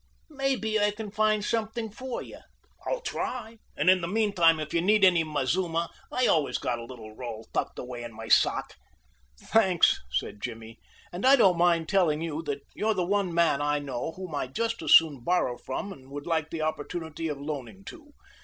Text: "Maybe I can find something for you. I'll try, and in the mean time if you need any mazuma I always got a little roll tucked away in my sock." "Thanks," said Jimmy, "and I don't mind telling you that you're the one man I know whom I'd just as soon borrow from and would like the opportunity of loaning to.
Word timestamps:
"Maybe 0.31 0.79
I 0.79 0.89
can 0.89 1.11
find 1.11 1.45
something 1.45 1.91
for 1.91 2.23
you. 2.23 2.39
I'll 2.87 3.01
try, 3.01 3.59
and 3.77 3.87
in 3.87 4.01
the 4.01 4.07
mean 4.07 4.33
time 4.33 4.59
if 4.59 4.73
you 4.73 4.81
need 4.81 5.05
any 5.05 5.23
mazuma 5.23 5.91
I 6.11 6.25
always 6.25 6.57
got 6.57 6.79
a 6.79 6.83
little 6.85 7.15
roll 7.15 7.47
tucked 7.53 7.77
away 7.77 8.01
in 8.01 8.11
my 8.11 8.27
sock." 8.27 8.73
"Thanks," 9.39 10.01
said 10.11 10.41
Jimmy, 10.41 10.79
"and 11.13 11.23
I 11.23 11.35
don't 11.35 11.59
mind 11.59 11.87
telling 11.87 12.19
you 12.19 12.41
that 12.47 12.63
you're 12.73 12.95
the 12.95 13.05
one 13.05 13.31
man 13.31 13.61
I 13.61 13.77
know 13.77 14.13
whom 14.13 14.33
I'd 14.33 14.55
just 14.55 14.81
as 14.81 14.91
soon 14.91 15.19
borrow 15.23 15.55
from 15.55 15.93
and 15.93 16.09
would 16.09 16.25
like 16.25 16.49
the 16.49 16.63
opportunity 16.63 17.27
of 17.27 17.39
loaning 17.39 17.83
to. 17.83 18.13